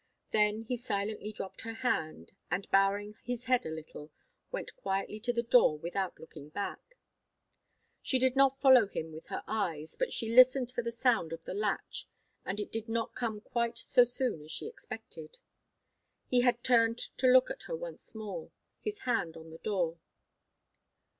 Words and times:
Then 0.31 0.63
he 0.63 0.77
silently 0.77 1.31
dropped 1.31 1.61
her 1.61 1.75
hand, 1.75 2.31
and 2.49 2.67
bowing 2.71 3.17
his 3.23 3.45
head 3.45 3.67
a 3.67 3.69
little, 3.69 4.11
went 4.51 4.75
quietly 4.75 5.19
to 5.19 5.31
the 5.31 5.43
door 5.43 5.77
without 5.77 6.19
looking 6.19 6.49
back. 6.49 6.97
She 8.01 8.17
did 8.17 8.35
not 8.35 8.59
follow 8.59 8.87
him 8.87 9.11
with 9.11 9.27
her 9.27 9.43
eyes, 9.47 9.95
but 9.95 10.11
she 10.11 10.33
listened 10.33 10.71
for 10.71 10.81
the 10.81 10.89
sound 10.89 11.33
of 11.33 11.43
the 11.43 11.53
latch, 11.53 12.07
and 12.43 12.59
it 12.59 12.71
did 12.71 12.89
not 12.89 13.13
come 13.13 13.41
quite 13.41 13.77
so 13.77 14.03
soon 14.03 14.41
as 14.41 14.51
she 14.51 14.65
expected. 14.67 15.37
He 16.25 16.41
had 16.41 16.63
turned 16.63 16.97
to 16.97 17.27
look 17.27 17.51
at 17.51 17.63
her 17.67 17.75
once 17.75 18.15
more, 18.15 18.49
his 18.79 19.01
hand 19.01 19.37
on 19.37 19.51
the 19.51 19.59
door. 19.59 19.99